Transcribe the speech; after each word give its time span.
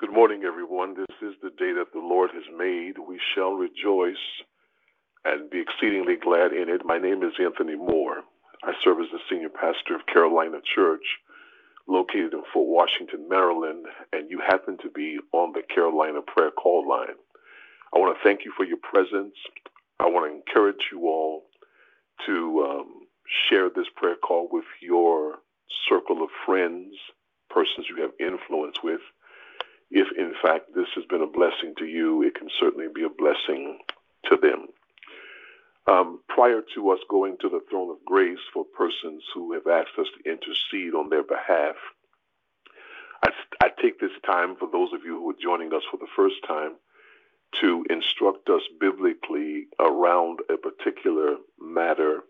Good 0.00 0.12
morning, 0.12 0.42
everyone. 0.44 0.94
This 0.96 1.16
is 1.22 1.36
the 1.40 1.50
day 1.50 1.72
that 1.72 1.92
the 1.92 2.00
Lord 2.00 2.30
has 2.34 2.42
made. 2.58 2.94
We 2.98 3.20
shall 3.34 3.52
rejoice 3.52 4.16
and 5.24 5.48
be 5.50 5.60
exceedingly 5.60 6.16
glad 6.16 6.52
in 6.52 6.68
it. 6.68 6.84
My 6.84 6.98
name 6.98 7.22
is 7.22 7.32
Anthony 7.40 7.76
Moore. 7.76 8.22
I 8.64 8.72
serve 8.82 8.98
as 9.00 9.06
the 9.12 9.20
senior 9.30 9.50
pastor 9.50 9.94
of 9.94 10.06
Carolina 10.06 10.58
Church, 10.74 11.04
located 11.88 12.34
in 12.34 12.42
Fort 12.52 12.68
Washington, 12.68 13.28
Maryland, 13.28 13.86
and 14.12 14.30
you 14.30 14.40
happen 14.44 14.78
to 14.82 14.90
be 14.90 15.18
on 15.32 15.52
the 15.52 15.62
Carolina 15.74 16.20
Prayer 16.26 16.50
Call 16.50 16.88
line. 16.88 17.16
I 17.94 17.98
want 18.00 18.16
to 18.18 18.24
thank 18.24 18.44
you 18.44 18.52
for 18.56 18.64
your 18.64 18.78
presence. 18.78 19.36
I 20.00 20.06
want 20.08 20.30
to 20.30 20.36
encourage 20.36 20.90
you 20.92 21.08
all 21.08 21.44
to 22.26 22.66
um, 22.68 22.86
share 23.48 23.70
this 23.70 23.88
prayer 23.96 24.16
call 24.16 24.48
with 24.50 24.66
your 24.82 25.36
circle 25.88 26.22
of 26.22 26.30
friends, 26.46 26.94
persons 27.50 27.86
you 27.88 28.02
have 28.02 28.12
influence 28.20 28.76
with. 28.84 29.00
If 29.94 30.08
in 30.18 30.34
fact 30.42 30.74
this 30.74 30.88
has 30.96 31.04
been 31.04 31.22
a 31.22 31.26
blessing 31.26 31.74
to 31.78 31.86
you, 31.86 32.22
it 32.22 32.34
can 32.34 32.48
certainly 32.58 32.88
be 32.92 33.04
a 33.04 33.08
blessing 33.08 33.78
to 34.28 34.36
them. 34.36 34.66
Um, 35.86 36.20
prior 36.28 36.62
to 36.74 36.90
us 36.90 36.98
going 37.08 37.36
to 37.42 37.48
the 37.48 37.60
throne 37.70 37.90
of 37.90 38.04
grace 38.04 38.42
for 38.52 38.64
persons 38.76 39.22
who 39.32 39.52
have 39.52 39.68
asked 39.68 39.96
us 39.96 40.08
to 40.16 40.28
intercede 40.28 40.94
on 40.94 41.10
their 41.10 41.22
behalf, 41.22 41.76
I, 43.22 43.30
I 43.62 43.68
take 43.80 44.00
this 44.00 44.18
time 44.26 44.56
for 44.56 44.68
those 44.72 44.92
of 44.92 45.04
you 45.04 45.14
who 45.20 45.30
are 45.30 45.40
joining 45.40 45.72
us 45.72 45.82
for 45.88 45.98
the 45.98 46.10
first 46.16 46.36
time 46.44 46.72
to 47.60 47.84
instruct 47.88 48.48
us 48.50 48.62
biblically 48.80 49.66
around 49.78 50.40
a 50.50 50.56
particular 50.56 51.36
matter 51.60 52.22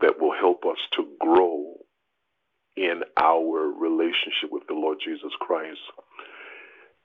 that 0.00 0.20
will 0.20 0.34
help 0.34 0.64
us 0.64 0.78
to 0.96 1.06
grow 1.20 1.74
in 2.76 3.02
our 3.16 3.70
relationship 3.78 4.50
with 4.50 4.66
the 4.66 4.74
Lord 4.74 4.98
Jesus 5.04 5.32
Christ. 5.38 5.78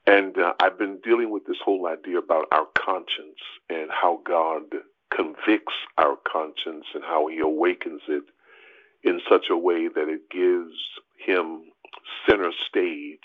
And 0.05 0.37
uh, 0.37 0.53
I've 0.61 0.77
been 0.77 0.99
dealing 1.03 1.31
with 1.31 1.45
this 1.45 1.57
whole 1.63 1.87
idea 1.87 2.17
about 2.17 2.47
our 2.51 2.67
conscience 2.77 3.39
and 3.69 3.89
how 3.89 4.21
God 4.25 4.63
convicts 5.15 5.73
our 5.97 6.17
conscience 6.29 6.85
and 6.93 7.03
how 7.03 7.27
he 7.27 7.39
awakens 7.39 8.01
it 8.07 8.23
in 9.03 9.21
such 9.29 9.45
a 9.49 9.57
way 9.57 9.87
that 9.87 10.09
it 10.09 10.29
gives 10.29 10.75
him 11.17 11.63
center 12.29 12.51
stage 12.67 13.19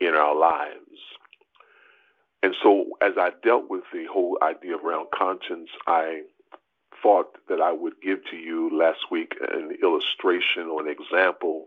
in 0.00 0.14
our 0.14 0.34
lives. 0.36 1.00
And 2.42 2.54
so, 2.62 2.86
as 3.02 3.12
I 3.18 3.30
dealt 3.42 3.68
with 3.68 3.82
the 3.92 4.04
whole 4.10 4.38
idea 4.42 4.76
around 4.76 5.08
conscience, 5.12 5.68
I 5.86 6.22
thought 7.02 7.36
that 7.48 7.60
I 7.60 7.72
would 7.72 7.94
give 8.02 8.18
to 8.30 8.36
you 8.36 8.70
last 8.72 9.00
week 9.10 9.32
an 9.40 9.76
illustration 9.82 10.68
or 10.70 10.86
an 10.86 10.88
example 10.88 11.66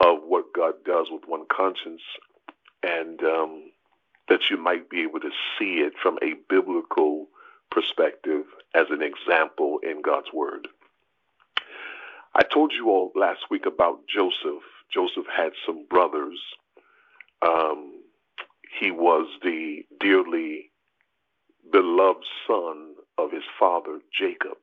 of 0.00 0.18
what 0.26 0.52
God 0.54 0.74
does 0.84 1.06
with 1.10 1.22
one 1.26 1.44
conscience, 1.54 2.02
and 2.82 3.22
um, 3.22 3.70
that 4.28 4.50
you 4.50 4.56
might 4.56 4.88
be 4.90 5.02
able 5.02 5.20
to 5.20 5.30
see 5.58 5.76
it 5.80 5.94
from 6.00 6.18
a 6.22 6.34
biblical 6.48 7.26
perspective 7.70 8.44
as 8.74 8.86
an 8.90 9.02
example 9.02 9.78
in 9.82 10.02
God's 10.02 10.32
Word. 10.32 10.68
I 12.34 12.42
told 12.42 12.72
you 12.72 12.90
all 12.90 13.12
last 13.14 13.40
week 13.50 13.66
about 13.66 14.00
Joseph. 14.06 14.62
Joseph 14.92 15.26
had 15.34 15.52
some 15.66 15.86
brothers. 15.88 16.38
Um, 17.42 18.02
he 18.78 18.90
was 18.90 19.26
the 19.42 19.84
dearly 20.00 20.70
beloved 21.72 22.24
son 22.46 22.94
of 23.16 23.32
his 23.32 23.42
father, 23.58 24.00
Jacob. 24.16 24.58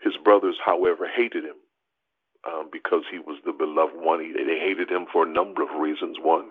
His 0.00 0.16
brothers, 0.22 0.56
however, 0.64 1.08
hated 1.08 1.44
him 1.44 1.56
um, 2.46 2.68
because 2.72 3.02
he 3.10 3.18
was 3.18 3.38
the 3.44 3.52
beloved 3.52 3.96
one. 3.96 4.20
He, 4.20 4.32
they 4.32 4.58
hated 4.58 4.90
him 4.90 5.06
for 5.12 5.24
a 5.24 5.28
number 5.28 5.62
of 5.62 5.80
reasons. 5.80 6.16
One, 6.20 6.50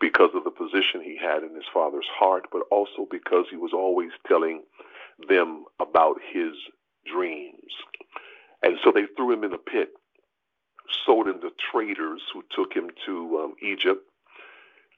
because 0.00 0.30
of 0.34 0.44
the 0.44 0.50
position 0.50 1.02
he 1.02 1.18
had 1.20 1.42
in 1.42 1.54
his 1.54 1.64
father's 1.72 2.08
heart, 2.12 2.46
but 2.52 2.62
also 2.70 3.06
because 3.10 3.46
he 3.50 3.56
was 3.56 3.72
always 3.72 4.10
telling 4.26 4.62
them 5.28 5.64
about 5.80 6.16
his 6.32 6.52
dreams. 7.10 7.72
And 8.62 8.76
so 8.84 8.92
they 8.92 9.04
threw 9.16 9.32
him 9.32 9.44
in 9.44 9.52
a 9.52 9.58
pit, 9.58 9.90
sold 11.04 11.28
him 11.28 11.40
to 11.40 11.50
traders 11.72 12.22
who 12.32 12.42
took 12.54 12.72
him 12.74 12.90
to 13.06 13.38
um, 13.44 13.54
Egypt. 13.62 14.02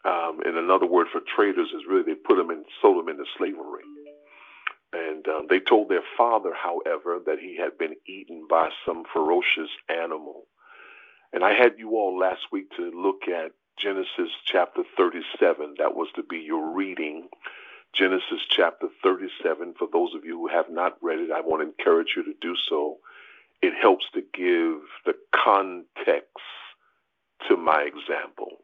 Um, 0.04 0.40
and 0.44 0.56
another 0.56 0.86
word 0.86 1.08
for 1.12 1.20
traders 1.20 1.68
is 1.74 1.82
really 1.88 2.02
they 2.02 2.14
put 2.14 2.38
him 2.38 2.50
in, 2.50 2.64
sold 2.80 3.02
him 3.02 3.08
into 3.08 3.24
slavery. 3.36 3.82
And 4.92 5.26
um, 5.28 5.46
they 5.50 5.60
told 5.60 5.88
their 5.88 6.04
father, 6.16 6.52
however, 6.54 7.18
that 7.26 7.38
he 7.40 7.56
had 7.58 7.76
been 7.78 7.94
eaten 8.06 8.46
by 8.48 8.70
some 8.86 9.04
ferocious 9.12 9.70
animal. 9.88 10.46
And 11.32 11.44
I 11.44 11.52
had 11.52 11.78
you 11.78 11.90
all 11.90 12.18
last 12.18 12.42
week 12.50 12.70
to 12.76 12.90
look 12.90 13.28
at 13.28 13.52
Genesis 13.76 14.30
chapter 14.46 14.82
37. 14.96 15.74
That 15.78 15.94
was 15.94 16.08
to 16.16 16.22
be 16.22 16.38
your 16.38 16.70
reading. 16.72 17.28
Genesis 17.92 18.40
chapter 18.48 18.88
37. 19.02 19.74
For 19.78 19.88
those 19.92 20.14
of 20.14 20.24
you 20.24 20.38
who 20.38 20.48
have 20.48 20.70
not 20.70 20.96
read 21.02 21.20
it, 21.20 21.30
I 21.30 21.40
want 21.40 21.62
to 21.62 21.68
encourage 21.68 22.14
you 22.16 22.24
to 22.24 22.34
do 22.40 22.54
so. 22.68 22.98
It 23.60 23.74
helps 23.80 24.06
to 24.14 24.20
give 24.20 24.80
the 25.04 25.14
context 25.34 26.32
to 27.48 27.56
my 27.56 27.82
example. 27.82 28.58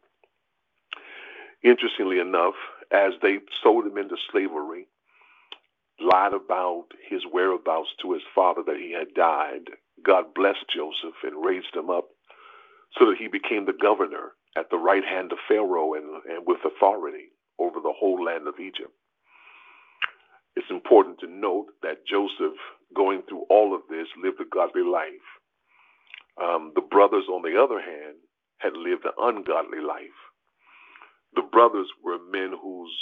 Interestingly 1.62 2.18
enough, 2.18 2.54
as 2.90 3.12
they 3.22 3.38
sold 3.62 3.86
him 3.86 3.98
into 3.98 4.16
slavery, 4.30 4.88
lied 6.00 6.32
about 6.34 6.86
his 7.08 7.22
whereabouts 7.32 7.90
to 8.02 8.12
his 8.12 8.22
father 8.34 8.62
that 8.66 8.76
he 8.78 8.92
had 8.92 9.14
died, 9.14 9.70
God 10.04 10.34
blessed 10.34 10.66
Joseph 10.74 11.16
and 11.24 11.44
raised 11.44 11.74
him 11.74 11.90
up 11.90 12.06
so 12.98 13.06
that 13.06 13.18
he 13.18 13.28
became 13.28 13.66
the 13.66 13.78
governor 13.80 14.32
at 14.56 14.70
the 14.70 14.78
right 14.78 15.04
hand 15.04 15.32
of 15.32 15.38
Pharaoh 15.48 15.94
and, 15.94 16.06
and 16.30 16.46
with 16.46 16.58
authority 16.64 17.30
over 17.58 17.80
the 17.80 17.94
whole 17.96 18.24
land 18.24 18.48
of 18.48 18.60
Egypt. 18.60 18.92
It's 20.56 20.70
important 20.70 21.18
to 21.20 21.26
note 21.28 21.66
that 21.82 22.06
Joseph, 22.06 22.58
going 22.94 23.22
through 23.28 23.44
all 23.50 23.74
of 23.74 23.82
this, 23.90 24.06
lived 24.22 24.40
a 24.40 24.44
godly 24.52 24.82
life. 24.82 25.26
Um, 26.42 26.72
the 26.74 26.82
brothers, 26.82 27.24
on 27.32 27.42
the 27.42 27.60
other 27.60 27.80
hand, 27.80 28.16
had 28.58 28.74
lived 28.76 29.04
an 29.04 29.12
ungodly 29.18 29.80
life. 29.80 30.18
The 31.34 31.42
brothers 31.42 31.88
were 32.02 32.18
men 32.30 32.52
whose 32.60 32.94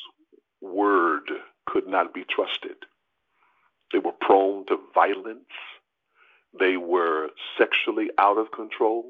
word 0.63 1.25
could 1.67 1.87
not 1.87 2.15
be 2.15 2.25
trusted. 2.29 2.77
They 3.93 3.99
were 3.99 4.13
prone 4.21 4.67
to 4.67 4.79
violence. 4.95 5.45
They 6.59 6.77
were 6.77 7.29
sexually 7.59 8.11
out 8.19 8.39
of 8.39 8.53
control. 8.53 9.05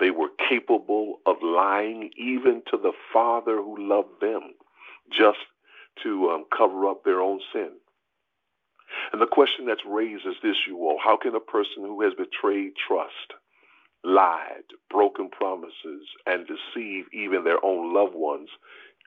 They 0.00 0.10
were 0.10 0.30
capable 0.48 1.20
of 1.26 1.36
lying 1.42 2.10
even 2.16 2.62
to 2.70 2.76
the 2.76 2.92
Father 3.12 3.56
who 3.56 3.76
loved 3.78 4.20
them 4.20 4.54
just 5.16 5.38
to 6.02 6.30
um, 6.30 6.44
cover 6.56 6.88
up 6.88 7.04
their 7.04 7.20
own 7.20 7.40
sin. 7.52 7.70
And 9.12 9.20
the 9.20 9.26
question 9.26 9.66
that's 9.66 9.84
raised 9.86 10.26
is 10.26 10.34
this, 10.42 10.56
you 10.66 10.78
all. 10.78 10.98
How 11.02 11.16
can 11.16 11.34
a 11.34 11.40
person 11.40 11.82
who 11.84 12.02
has 12.02 12.12
betrayed 12.14 12.72
trust, 12.88 13.34
lied, 14.02 14.64
broken 14.90 15.30
promises, 15.30 16.06
and 16.26 16.46
deceived 16.46 17.12
even 17.12 17.44
their 17.44 17.64
own 17.64 17.94
loved 17.94 18.14
ones 18.14 18.48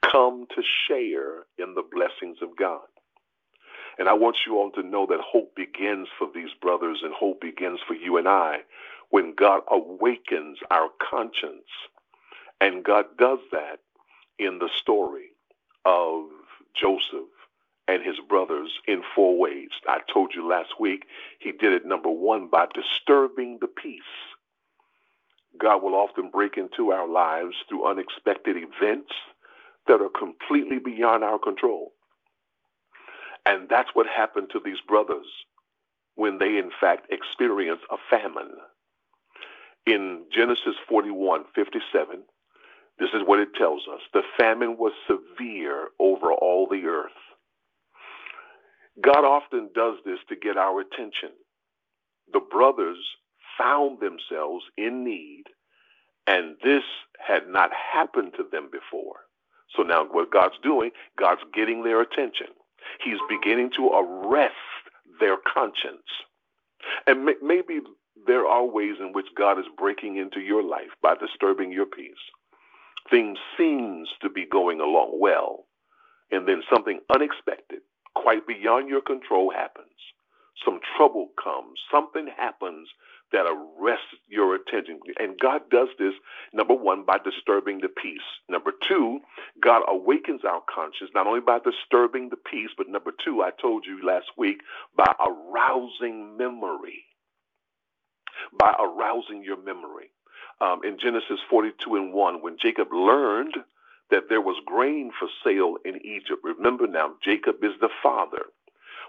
come 0.03 0.45
to 0.55 0.63
share 0.87 1.45
in 1.57 1.75
the 1.75 1.83
blessings 1.91 2.37
of 2.41 2.55
God? 2.57 2.81
And 3.99 4.07
I 4.07 4.13
want 4.13 4.37
you 4.45 4.57
all 4.57 4.71
to 4.71 4.83
know 4.83 5.05
that 5.07 5.19
hope 5.21 5.55
begins 5.55 6.07
for 6.17 6.27
these 6.33 6.51
brothers 6.61 6.99
and 7.03 7.13
hope 7.13 7.41
begins 7.41 7.79
for 7.87 7.95
you 7.95 8.17
and 8.17 8.27
I 8.27 8.59
when 9.09 9.33
God 9.33 9.61
awakens 9.71 10.59
our 10.69 10.89
conscience. 11.09 11.69
And 12.61 12.83
God 12.83 13.05
does 13.17 13.39
that 13.51 13.79
in 14.37 14.59
the 14.59 14.69
story 14.75 15.31
of 15.85 16.25
Joseph 16.79 17.29
and 17.87 18.03
his 18.03 18.17
brothers 18.27 18.71
in 18.87 19.01
four 19.15 19.37
ways. 19.37 19.69
I 19.87 19.99
told 20.11 20.33
you 20.35 20.47
last 20.47 20.79
week, 20.79 21.05
he 21.39 21.51
did 21.51 21.73
it, 21.73 21.85
number 21.85 22.09
one, 22.09 22.47
by 22.47 22.67
disturbing 22.73 23.59
the 23.61 23.67
peace. 23.67 24.01
God 25.59 25.81
will 25.81 25.95
often 25.95 26.29
break 26.29 26.57
into 26.57 26.91
our 26.91 27.07
lives 27.07 27.55
through 27.67 27.87
unexpected 27.89 28.57
events 28.57 29.13
that 29.87 30.01
are 30.01 30.09
completely 30.09 30.79
beyond 30.79 31.23
our 31.23 31.39
control. 31.39 31.93
And 33.45 33.69
that's 33.69 33.89
what 33.93 34.07
happened 34.07 34.49
to 34.51 34.61
these 34.63 34.81
brothers 34.87 35.27
when 36.15 36.37
they, 36.37 36.57
in 36.57 36.71
fact, 36.79 37.07
experienced 37.11 37.83
a 37.91 37.97
famine. 38.09 38.51
In 39.85 40.25
Genesis 40.33 40.75
41 40.89 41.45
57, 41.55 42.23
this 42.99 43.09
is 43.13 43.21
what 43.25 43.39
it 43.39 43.53
tells 43.55 43.83
us 43.93 44.01
the 44.13 44.23
famine 44.37 44.77
was 44.77 44.93
severe 45.07 45.89
over 45.99 46.33
all 46.33 46.67
the 46.67 46.85
earth. 46.87 47.11
God 49.01 49.23
often 49.23 49.69
does 49.75 49.97
this 50.05 50.19
to 50.29 50.35
get 50.35 50.57
our 50.57 50.81
attention. 50.81 51.29
The 52.33 52.41
brothers 52.41 52.97
found 53.57 53.99
themselves 53.99 54.65
in 54.77 55.03
need, 55.03 55.43
and 56.25 56.55
this 56.63 56.83
had 57.19 57.47
not 57.47 57.71
happened 57.73 58.33
to 58.37 58.45
them 58.51 58.69
before. 58.71 59.17
So 59.75 59.83
now, 59.83 60.05
what 60.05 60.31
God's 60.31 60.57
doing, 60.63 60.91
God's 61.19 61.41
getting 61.53 61.83
their 61.83 62.01
attention. 62.01 62.47
He's 63.03 63.19
beginning 63.29 63.71
to 63.75 63.89
arrest 63.89 64.55
their 65.19 65.37
conscience. 65.37 66.07
And 67.05 67.29
maybe 67.41 67.81
there 68.25 68.45
are 68.45 68.65
ways 68.65 68.95
in 68.99 69.13
which 69.13 69.27
God 69.37 69.59
is 69.59 69.65
breaking 69.77 70.17
into 70.17 70.39
your 70.39 70.63
life 70.63 70.91
by 71.01 71.15
disturbing 71.15 71.71
your 71.71 71.85
peace. 71.85 72.15
Things 73.09 73.37
seems 73.57 74.09
to 74.21 74.29
be 74.29 74.45
going 74.45 74.79
along 74.79 75.19
well, 75.19 75.65
and 76.31 76.47
then 76.47 76.61
something 76.71 76.99
unexpected, 77.13 77.79
quite 78.15 78.47
beyond 78.47 78.89
your 78.89 79.01
control, 79.01 79.51
happens. 79.51 79.87
Some 80.65 80.79
trouble 80.95 81.29
comes, 81.41 81.79
something 81.91 82.27
happens 82.35 82.89
that 83.31 83.45
arrests 83.45 84.05
your 84.27 84.55
attention. 84.55 84.99
And 85.19 85.39
God 85.39 85.61
does 85.69 85.89
this, 85.99 86.13
number 86.53 86.73
one, 86.73 87.03
by 87.03 87.17
disturbing 87.23 87.79
the 87.81 87.89
peace. 87.89 88.21
Number 88.49 88.71
two, 88.87 89.19
God 89.61 89.83
awakens 89.87 90.41
our 90.45 90.61
conscience, 90.73 91.11
not 91.13 91.27
only 91.27 91.41
by 91.41 91.59
disturbing 91.59 92.29
the 92.29 92.37
peace, 92.37 92.69
but 92.77 92.89
number 92.89 93.11
two, 93.23 93.43
I 93.43 93.51
told 93.61 93.85
you 93.85 94.05
last 94.05 94.27
week, 94.37 94.61
by 94.95 95.13
arousing 95.19 96.37
memory. 96.37 97.05
By 98.57 98.75
arousing 98.79 99.43
your 99.43 99.61
memory. 99.61 100.11
Um, 100.61 100.81
in 100.83 100.97
Genesis 100.99 101.39
42 101.49 101.95
and 101.95 102.13
1, 102.13 102.41
when 102.41 102.57
Jacob 102.61 102.87
learned 102.91 103.55
that 104.09 104.23
there 104.29 104.41
was 104.41 104.55
grain 104.65 105.11
for 105.19 105.27
sale 105.43 105.75
in 105.85 105.97
Egypt, 106.05 106.41
remember 106.43 106.87
now, 106.87 107.13
Jacob 107.23 107.63
is 107.63 107.73
the 107.81 107.89
father. 108.01 108.45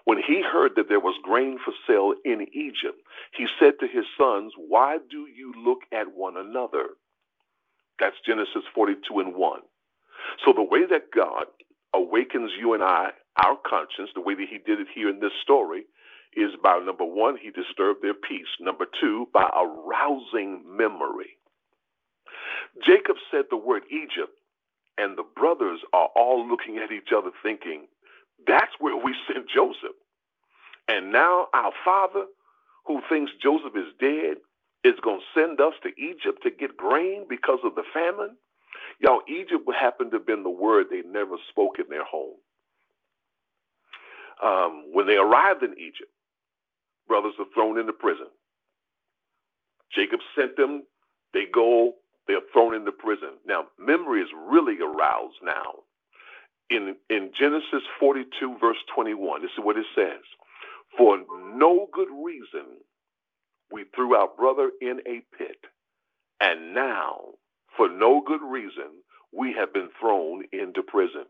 When 0.05 0.19
he 0.19 0.43
heard 0.43 0.73
that 0.77 0.89
there 0.89 1.01
was 1.01 1.17
grain 1.23 1.59
for 1.65 1.73
sale 1.87 2.15
in 2.25 2.47
Egypt, 2.53 3.01
he 3.37 3.47
said 3.61 3.75
to 3.81 3.89
his 3.89 4.05
sons, 4.19 4.53
Why 4.57 4.99
do 5.11 5.27
you 5.27 5.53
look 5.65 5.81
at 5.93 6.15
one 6.15 6.37
another? 6.37 6.91
That's 8.01 8.17
Genesis 8.27 8.65
42 8.75 9.21
and 9.21 9.35
1. 9.35 9.61
So 10.45 10.53
the 10.53 10.63
way 10.63 10.87
that 10.87 11.13
God 11.15 11.47
awakens 11.95 12.53
you 12.59 12.75
and 12.75 12.83
I, 12.83 13.11
our 13.45 13.57
conscience, 13.67 14.11
the 14.15 14.21
way 14.21 14.35
that 14.35 14.49
he 14.51 14.59
did 14.59 14.81
it 14.81 14.89
here 14.95 15.09
in 15.09 15.21
this 15.21 15.33
story, 15.43 15.85
is 16.37 16.51
by 16.63 16.79
number 16.79 17.05
one, 17.05 17.37
he 17.37 17.51
disturbed 17.51 18.03
their 18.03 18.15
peace. 18.15 18.49
Number 18.61 18.87
two, 19.01 19.29
by 19.33 19.49
arousing 19.57 20.63
memory. 20.67 21.39
Jacob 22.85 23.17
said 23.31 23.47
the 23.51 23.57
word 23.57 23.83
Egypt, 23.91 24.39
and 24.99 25.17
the 25.17 25.25
brothers 25.37 25.81
are 25.93 26.09
all 26.17 26.47
looking 26.49 26.79
at 26.79 26.93
each 26.93 27.11
other 27.17 27.31
thinking, 27.43 27.87
that's 28.49 28.73
where 28.81 28.97
we 28.97 29.15
sent 29.33 29.49
Joseph. 29.51 29.97
And 30.89 31.13
now 31.13 31.49
our 31.55 31.73
father, 31.85 32.27
who 32.87 33.03
thinks 33.09 33.33
Joseph 33.43 33.77
is 33.77 33.93
dead, 34.01 34.39
is 34.85 34.95
going 35.03 35.21
to 35.21 35.41
send 35.41 35.61
us 35.61 35.75
to 35.83 35.91
Egypt 36.01 36.43
to 36.45 36.51
get 36.51 36.77
grain 36.77 37.27
because 37.29 37.61
of 37.65 37.75
the 37.77 37.85
famine. 37.95 38.37
Y'all, 39.01 39.23
Egypt 39.29 39.65
would 39.67 39.77
happen 39.77 40.11
to 40.11 40.19
have 40.19 40.27
been 40.27 40.45
the 40.45 40.51
word 40.51 40.87
they 40.91 41.03
never 41.03 41.37
spoke 41.51 41.79
in 41.79 41.87
their 41.91 42.05
home. 42.05 42.37
Um, 44.45 44.87
when 44.93 45.07
they 45.07 45.17
arrived 45.17 45.63
in 45.63 45.73
Egypt, 45.79 46.11
brothers 47.09 47.35
are 47.39 47.47
thrown 47.55 47.79
into 47.79 47.93
prison. 47.93 48.29
Jacob 49.95 50.21
sent 50.37 50.57
them. 50.57 50.85
They 51.35 51.47
go. 51.53 51.95
They're 52.29 52.41
thrown 52.53 52.75
into 52.75 52.93
prison. 52.93 53.31
Now, 53.47 53.67
memory 53.79 54.23
is 54.23 54.29
really 54.49 54.79
aroused 54.81 55.39
now 55.43 55.75
in, 56.71 56.97
in 57.11 57.31
Genesis 57.39 57.83
42, 58.01 58.59
verse 58.61 58.79
21, 58.95 59.43
this 59.43 59.51
is 59.59 59.65
what 59.65 59.77
it 59.79 59.87
says 59.95 60.23
For 60.99 61.19
no 61.55 61.89
good 61.93 62.09
reason 62.25 62.79
we 63.73 63.85
threw 63.95 64.17
our 64.17 64.29
brother 64.37 64.71
in 64.81 65.01
a 65.07 65.23
pit, 65.37 65.59
and 66.41 66.75
now, 66.75 67.21
for 67.77 67.89
no 67.89 68.23
good 68.27 68.43
reason, 68.43 69.03
we 69.33 69.55
have 69.55 69.73
been 69.75 69.91
thrown 70.01 70.45
into 70.53 70.83
prison. 70.83 71.25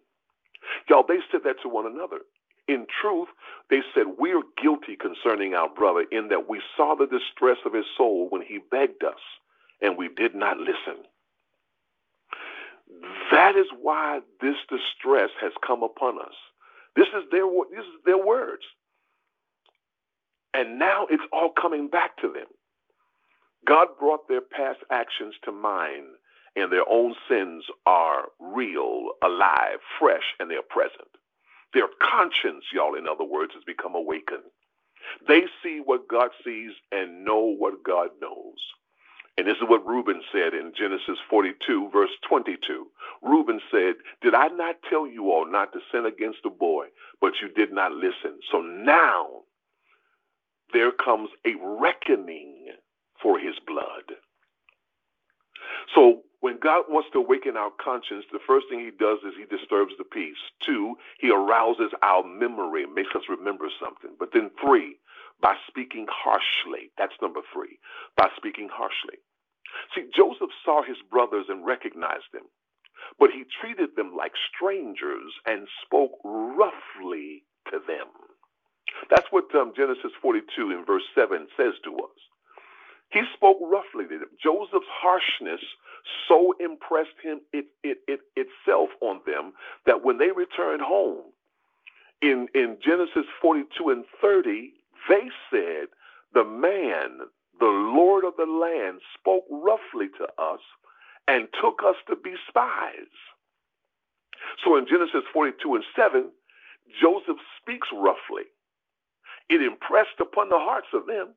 Y'all, 0.89 1.05
they 1.07 1.21
said 1.33 1.43
that 1.45 1.57
to 1.63 1.69
one 1.69 1.87
another. 1.87 2.21
In 2.69 2.87
truth, 3.03 3.29
they 3.71 3.81
said, 3.95 4.05
We're 4.19 4.43
guilty 4.63 4.97
concerning 4.97 5.55
our 5.55 5.69
brother 5.69 6.05
in 6.13 6.29
that 6.29 6.49
we 6.49 6.63
saw 6.77 6.97
the 6.97 7.07
distress 7.07 7.59
of 7.67 7.75
his 7.75 7.87
soul 7.97 8.29
when 8.31 8.43
he 8.43 8.61
begged 8.71 9.05
us, 9.05 9.21
and 9.83 9.99
we 9.99 10.09
did 10.09 10.35
not 10.35 10.59
listen. 10.59 11.05
That 13.33 13.57
is 13.57 13.67
why 13.81 14.21
this 14.41 14.57
distress 14.71 15.31
has 15.41 15.53
come 15.67 15.83
upon 15.83 16.19
us. 16.21 16.35
This 16.97 17.09
is 17.09 17.25
their 17.33 17.47
this 17.71 17.85
is 17.85 18.01
their 18.07 18.25
words. 18.25 18.63
And 20.55 20.79
now 20.79 21.07
it's 21.11 21.25
all 21.33 21.51
coming 21.51 21.89
back 21.89 22.17
to 22.19 22.29
them. 22.33 22.47
God 23.67 23.89
brought 23.99 24.29
their 24.29 24.43
past 24.43 24.81
actions 24.91 25.35
to 25.45 25.53
mind, 25.53 26.07
and 26.57 26.73
their 26.73 26.89
own 26.89 27.15
sins 27.29 27.65
are 27.87 28.27
real, 28.41 29.11
alive, 29.23 29.79
fresh, 29.99 30.35
and 30.41 30.51
they're 30.51 30.63
present. 30.63 31.09
Their 31.75 31.89
conscience, 32.03 32.65
y'all, 32.73 32.97
in 32.97 33.09
other 33.09 33.25
words, 33.25 33.53
has 33.55 33.65
become 33.65 33.95
awakened. 33.95 34.45
They 35.29 35.45
see 35.63 35.81
what 35.85 36.09
God 36.09 36.31
sees 36.45 36.73
and 36.93 37.25
know 37.25 37.41
what 37.41 37.85
God 37.85 38.11
knows. 38.21 38.59
This 39.49 39.57
is 39.57 39.67
what 39.67 39.87
Reuben 39.87 40.21
said 40.31 40.53
in 40.53 40.75
Genesis 40.77 41.17
42, 41.31 41.89
verse 41.91 42.11
22. 42.29 42.87
Reuben 43.23 43.61
said, 43.71 43.95
Did 44.21 44.35
I 44.35 44.49
not 44.49 44.77
tell 44.91 45.07
you 45.07 45.33
all 45.33 45.51
not 45.51 45.73
to 45.73 45.79
sin 45.91 46.05
against 46.05 46.41
the 46.45 46.51
boy, 46.51 46.89
but 47.23 47.33
you 47.41 47.49
did 47.49 47.73
not 47.73 47.93
listen? 47.93 48.41
So 48.53 48.61
now 48.61 49.45
there 50.75 50.93
comes 50.93 51.31
a 51.47 51.55
reckoning 51.81 52.67
for 53.23 53.39
his 53.39 53.55
blood. 53.67 54.21
So 55.95 56.25
when 56.41 56.59
God 56.61 56.85
wants 56.91 57.09
to 57.15 57.19
awaken 57.21 57.57
our 57.57 57.73
conscience, 57.83 58.27
the 58.31 58.45
first 58.47 58.67
thing 58.69 58.81
he 58.81 58.91
does 58.91 59.21
is 59.27 59.33
he 59.39 59.47
disturbs 59.47 59.95
the 59.97 60.05
peace. 60.05 60.37
Two, 60.61 60.97
he 61.21 61.31
arouses 61.31 61.93
our 62.03 62.23
memory, 62.23 62.85
makes 62.85 63.17
us 63.17 63.23
remember 63.31 63.71
something. 63.81 64.11
But 64.19 64.29
then 64.35 64.51
three, 64.63 64.97
by 65.41 65.55
speaking 65.67 66.05
harshly. 66.11 66.93
That's 66.99 67.17
number 67.23 67.41
three, 67.51 67.79
by 68.15 68.29
speaking 68.37 68.69
harshly. 68.71 69.17
See, 69.95 70.05
Joseph 70.17 70.51
saw 70.65 70.83
his 70.83 70.99
brothers 71.11 71.47
and 71.49 71.67
recognized 71.67 72.31
them, 72.33 72.45
but 73.19 73.31
he 73.31 73.45
treated 73.61 73.97
them 73.97 74.15
like 74.17 74.33
strangers 74.55 75.33
and 75.47 75.69
spoke 75.85 76.19
roughly 76.25 77.45
to 77.71 77.81
them. 77.87 78.09
That's 79.11 79.27
what 79.31 79.55
um, 79.55 79.73
Genesis 79.77 80.13
42 80.23 80.71
in 80.73 80.85
verse 80.87 81.05
7 81.15 81.47
says 81.57 81.75
to 81.85 81.97
us. 81.97 82.19
He 83.11 83.23
spoke 83.35 83.59
roughly 83.63 84.07
to 84.09 84.19
them. 84.19 84.31
Joseph's 84.43 84.87
harshness 84.91 85.61
so 86.29 86.55
impressed 86.61 87.17
him 87.23 87.41
it, 87.53 87.67
it, 87.85 87.99
it, 88.09 88.21
itself 88.37 88.91
on 89.01 89.21
them 89.27 89.53
that 89.87 90.05
when 90.05 90.19
they 90.19 90.31
returned 90.33 90.83
home, 90.83 91.25
in, 92.23 92.49
in 92.55 92.79
Genesis 92.85 93.27
42 93.41 93.91
and 93.91 94.05
30, 94.21 94.73
they 95.09 95.29
said, 95.51 95.89
The 96.35 96.45
man 96.45 97.21
the 97.61 97.67
Lord 97.67 98.25
of 98.25 98.35
the 98.37 98.47
land 98.47 99.01
spoke 99.19 99.45
roughly 99.51 100.09
to 100.19 100.25
us 100.43 100.61
and 101.29 101.49
took 101.61 101.81
us 101.87 101.97
to 102.09 102.17
be 102.17 102.35
spies. 102.49 103.13
So 104.65 104.77
in 104.77 104.87
Genesis 104.87 105.25
42 105.33 105.77
and 105.77 105.85
7, 105.97 106.31
Joseph 107.01 107.39
speaks 107.61 107.89
roughly. 107.93 108.45
It 109.51 109.63
impressed 109.63 110.21
upon 110.21 110.49
the 110.49 110.59
hearts 110.59 110.89
of 110.95 111.07
them 111.07 111.35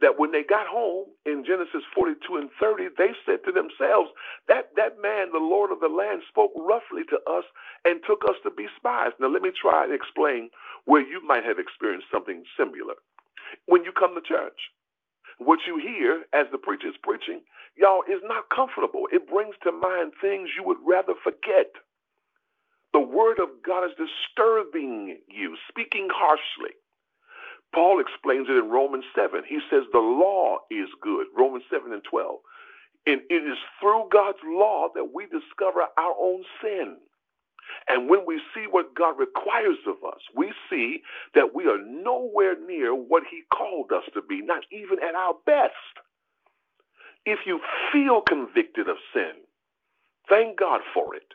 that 0.00 0.18
when 0.18 0.32
they 0.32 0.42
got 0.42 0.66
home 0.66 1.06
in 1.26 1.44
Genesis 1.46 1.82
42 1.94 2.36
and 2.36 2.50
30, 2.60 2.88
they 2.98 3.12
said 3.26 3.40
to 3.46 3.52
themselves, 3.52 4.10
that, 4.48 4.70
that 4.76 5.00
man, 5.00 5.30
the 5.32 5.38
Lord 5.38 5.70
of 5.72 5.80
the 5.80 5.88
land, 5.88 6.22
spoke 6.28 6.52
roughly 6.56 7.04
to 7.10 7.18
us 7.30 7.44
and 7.84 8.00
took 8.06 8.24
us 8.28 8.36
to 8.44 8.50
be 8.50 8.66
spies. 8.76 9.12
Now, 9.20 9.28
let 9.28 9.42
me 9.42 9.52
try 9.54 9.84
and 9.84 9.94
explain 9.94 10.50
where 10.86 11.02
you 11.02 11.24
might 11.26 11.44
have 11.44 11.58
experienced 11.58 12.08
something 12.12 12.44
similar. 12.58 12.94
When 13.66 13.84
you 13.84 13.92
come 13.92 14.14
to 14.14 14.22
church, 14.22 14.58
what 15.46 15.60
you 15.66 15.78
hear 15.78 16.24
as 16.32 16.46
the 16.52 16.58
preacher 16.58 16.88
is 16.88 16.94
preaching, 17.02 17.42
y'all, 17.76 18.02
is 18.08 18.20
not 18.24 18.50
comfortable. 18.50 19.08
It 19.12 19.28
brings 19.28 19.54
to 19.64 19.72
mind 19.72 20.12
things 20.20 20.50
you 20.56 20.64
would 20.64 20.78
rather 20.86 21.14
forget. 21.22 21.72
The 22.92 23.00
word 23.00 23.38
of 23.40 23.48
God 23.66 23.84
is 23.86 23.92
disturbing 23.96 25.18
you, 25.28 25.56
speaking 25.68 26.08
harshly. 26.12 26.76
Paul 27.74 28.00
explains 28.00 28.48
it 28.50 28.56
in 28.56 28.70
Romans 28.70 29.04
7. 29.14 29.42
He 29.48 29.60
says 29.70 29.84
the 29.92 29.98
law 29.98 30.58
is 30.70 30.88
good, 31.00 31.26
Romans 31.36 31.64
7 31.70 31.92
and 31.92 32.04
12. 32.04 32.36
And 33.06 33.20
it 33.30 33.44
is 33.44 33.58
through 33.80 34.08
God's 34.12 34.38
law 34.44 34.88
that 34.94 35.12
we 35.14 35.26
discover 35.26 35.82
our 35.98 36.14
own 36.20 36.44
sin. 36.62 36.98
And 37.88 38.08
when 38.10 38.26
we 38.26 38.40
see 38.54 38.66
what 38.70 38.94
God 38.94 39.18
requires 39.18 39.78
of 39.86 39.96
us, 40.06 40.20
we 40.36 40.52
see 40.70 41.02
that 41.34 41.54
we 41.54 41.66
are 41.66 41.78
nowhere 41.84 42.56
near 42.66 42.94
what 42.94 43.24
He 43.30 43.42
called 43.52 43.92
us 43.92 44.04
to 44.14 44.22
be, 44.22 44.42
not 44.42 44.64
even 44.72 44.98
at 45.02 45.14
our 45.14 45.34
best. 45.46 45.74
If 47.26 47.40
you 47.46 47.60
feel 47.92 48.22
convicted 48.22 48.88
of 48.88 48.96
sin, 49.14 49.32
thank 50.28 50.58
God 50.58 50.82
for 50.94 51.14
it. 51.16 51.34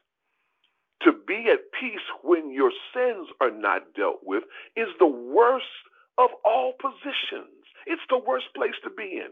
To 1.04 1.14
be 1.28 1.50
at 1.52 1.72
peace 1.80 2.06
when 2.24 2.52
your 2.52 2.72
sins 2.94 3.28
are 3.42 3.52
not 3.52 3.94
dealt 3.96 4.22
with 4.24 4.44
is 4.76 4.90
the 5.00 5.08
worst 5.08 5.66
of 6.18 6.30
all 6.46 6.74
positions. 6.82 7.54
It's 7.86 8.02
the 8.10 8.20
worst 8.20 8.48
place 8.56 8.76
to 8.84 8.90
be 8.90 9.20
in. 9.24 9.32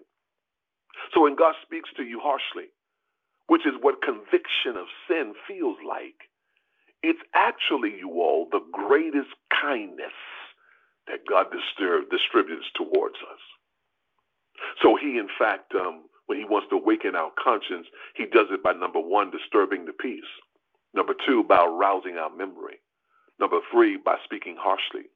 So 1.14 1.24
when 1.24 1.36
God 1.36 1.56
speaks 1.64 1.90
to 1.98 2.04
you 2.04 2.20
harshly, 2.22 2.70
which 3.48 3.66
is 3.66 3.74
what 3.82 4.02
conviction 4.02 4.78
of 4.78 4.88
sin 5.08 5.34
feels 5.48 5.78
like, 5.88 6.30
it's 7.04 7.20
actually, 7.34 7.96
you 8.00 8.10
all, 8.22 8.48
the 8.52 8.64
greatest 8.72 9.30
kindness 9.62 10.14
that 11.08 11.20
God 11.30 11.48
distributes 11.52 12.66
towards 12.76 13.16
us. 13.32 13.40
So 14.82 14.98
he, 15.02 15.18
in 15.18 15.30
fact, 15.38 15.74
um, 15.76 16.06
when 16.28 16.40
he 16.40 16.46
wants 16.46 16.68
to 16.70 16.78
awaken 16.78 17.16
our 17.16 17.32
conscience, 17.42 17.88
he 18.16 18.26
does 18.26 18.48
it 18.52 18.64
by 18.64 18.74
number 18.74 19.00
one, 19.00 19.32
disturbing 19.32 19.86
the 19.86 19.94
peace. 19.94 20.24
Number 20.94 21.14
two, 21.28 21.44
by 21.44 21.64
arousing 21.66 22.18
our 22.18 22.36
memory. 22.36 22.80
Number 23.40 23.60
three, 23.72 23.98
by 23.98 24.18
speaking 24.24 24.56
harshly. 24.60 25.10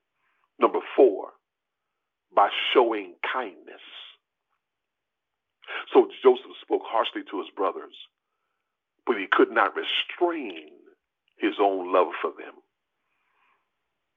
Number 0.59 0.79
four, 0.95 1.29
by 2.35 2.49
showing 2.73 3.15
kindness. 3.33 3.81
So 5.93 6.09
Joseph 6.23 6.57
spoke 6.61 6.83
harshly 6.85 7.23
to 7.31 7.39
his 7.39 7.49
brothers, 7.55 7.95
but 9.05 9.17
he 9.17 9.27
could 9.31 9.51
not 9.51 9.73
restrain 9.75 10.69
his 11.39 11.55
own 11.61 11.93
love 11.93 12.09
for 12.21 12.31
them. 12.37 12.53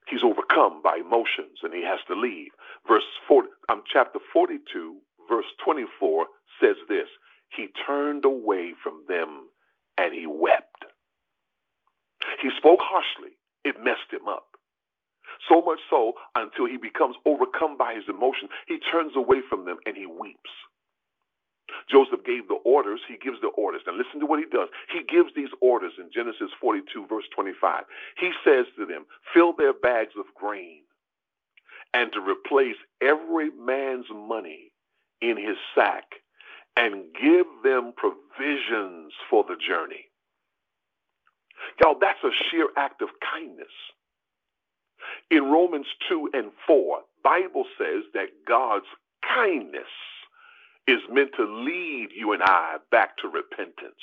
He's 0.08 0.24
overcome 0.24 0.82
by 0.82 0.96
emotions 0.98 1.60
and 1.62 1.74
he 1.74 1.82
has 1.84 2.00
to 2.08 2.14
leave. 2.14 2.50
Verse 2.88 3.04
40, 3.28 3.48
um, 3.70 3.82
chapter 3.92 4.18
42, 4.32 4.96
verse 5.28 5.46
24 5.64 6.26
says 6.60 6.76
this 6.88 7.08
He 7.56 7.68
turned 7.86 8.24
away 8.24 8.74
from 8.82 9.04
them 9.08 9.48
and 9.98 10.14
he 10.14 10.26
wept. 10.26 10.84
He 12.42 12.50
spoke 12.58 12.80
harshly, 12.82 13.36
it 13.64 13.76
messed 13.84 14.12
him 14.12 14.28
up. 14.28 14.46
So 15.48 15.62
much 15.62 15.80
so 15.90 16.14
until 16.36 16.66
he 16.66 16.76
becomes 16.78 17.16
overcome 17.26 17.76
by 17.78 17.94
his 17.94 18.04
emotion, 18.08 18.48
he 18.68 18.78
turns 18.92 19.12
away 19.16 19.38
from 19.48 19.64
them 19.66 19.78
and 19.86 19.96
he 19.96 20.06
weeps. 20.06 20.50
Joseph 21.90 22.24
gave 22.24 22.48
the 22.48 22.60
orders. 22.64 23.00
He 23.08 23.16
gives 23.18 23.40
the 23.40 23.48
orders. 23.48 23.82
Now 23.86 23.94
listen 23.94 24.20
to 24.20 24.26
what 24.26 24.38
he 24.38 24.46
does. 24.46 24.68
He 24.92 25.02
gives 25.02 25.30
these 25.34 25.50
orders 25.60 25.92
in 25.98 26.10
Genesis 26.12 26.50
42, 26.60 27.06
verse 27.08 27.24
25. 27.34 27.84
He 28.18 28.32
says 28.44 28.66
to 28.76 28.86
them, 28.86 29.06
fill 29.34 29.52
their 29.52 29.72
bags 29.72 30.12
of 30.18 30.26
grain 30.34 30.82
and 31.94 32.12
to 32.12 32.20
replace 32.20 32.76
every 33.00 33.50
man's 33.50 34.06
money 34.14 34.72
in 35.20 35.36
his 35.36 35.56
sack 35.74 36.04
and 36.76 37.04
give 37.20 37.46
them 37.62 37.92
provisions 37.96 39.12
for 39.28 39.44
the 39.44 39.56
journey. 39.56 40.06
Y'all, 41.80 41.96
that's 42.00 42.22
a 42.24 42.30
sheer 42.50 42.68
act 42.76 43.02
of 43.02 43.08
kindness. 43.32 43.72
In 45.30 45.44
Romans 45.44 45.86
2 46.08 46.30
and 46.32 46.50
4, 46.66 47.00
Bible 47.22 47.64
says 47.78 48.04
that 48.14 48.28
God's 48.46 48.86
kindness 49.22 49.82
is 50.88 51.00
meant 51.10 51.30
to 51.36 51.44
lead 51.44 52.10
you 52.16 52.32
and 52.32 52.42
I 52.42 52.78
back 52.90 53.16
to 53.18 53.28
repentance. 53.28 54.02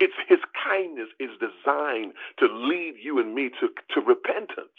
It's 0.00 0.14
his 0.28 0.40
kindness 0.66 1.08
is 1.20 1.30
designed 1.40 2.14
to 2.38 2.46
lead 2.46 2.94
you 3.02 3.18
and 3.20 3.34
me 3.34 3.50
to, 3.60 3.68
to 3.94 4.00
repentance. 4.00 4.78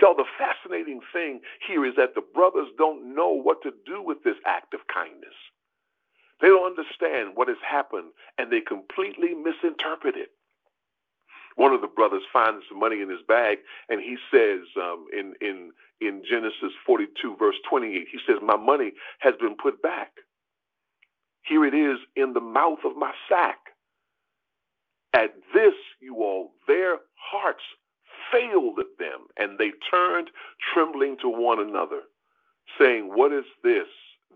Y'all, 0.00 0.16
the 0.16 0.24
fascinating 0.38 1.00
thing 1.12 1.40
here 1.66 1.86
is 1.86 1.94
that 1.96 2.14
the 2.14 2.24
brothers 2.34 2.68
don't 2.78 3.14
know 3.14 3.30
what 3.30 3.62
to 3.62 3.72
do 3.86 4.02
with 4.02 4.22
this 4.24 4.36
act 4.46 4.74
of 4.74 4.80
kindness. 4.92 5.34
They 6.40 6.48
don't 6.48 6.66
understand 6.78 7.32
what 7.36 7.48
has 7.48 7.58
happened 7.68 8.10
and 8.38 8.52
they 8.52 8.60
completely 8.60 9.34
misinterpret 9.34 10.16
it. 10.16 10.30
One 11.56 11.72
of 11.72 11.80
the 11.80 11.88
brothers 11.88 12.22
finds 12.32 12.64
some 12.68 12.80
money 12.80 13.00
in 13.02 13.10
his 13.10 13.20
bag 13.28 13.58
and 13.88 14.00
he 14.00 14.16
says 14.32 14.60
um, 14.82 15.06
in, 15.12 15.34
in, 15.40 15.72
in 16.00 16.22
Genesis 16.28 16.72
42, 16.86 17.36
verse 17.38 17.56
28, 17.68 18.06
he 18.10 18.18
says, 18.26 18.38
My 18.42 18.56
money 18.56 18.92
has 19.20 19.34
been 19.40 19.56
put 19.56 19.82
back. 19.82 20.12
Here 21.42 21.64
it 21.64 21.74
is 21.74 21.98
in 22.16 22.32
the 22.32 22.40
mouth 22.40 22.80
of 22.84 22.96
my 22.96 23.12
sack. 23.28 23.58
At 25.14 25.34
this, 25.54 25.74
you 26.00 26.16
all, 26.16 26.52
their 26.66 26.98
hearts 27.16 27.62
failed 28.32 28.78
at 28.80 28.98
them, 28.98 29.26
and 29.38 29.58
they 29.58 29.72
turned 29.90 30.30
trembling 30.72 31.16
to 31.22 31.28
one 31.28 31.60
another, 31.60 32.02
saying, 32.78 33.10
What 33.14 33.32
is 33.32 33.44
this 33.62 33.86